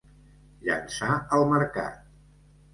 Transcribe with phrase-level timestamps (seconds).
[0.69, 2.05] Llançar al mercat.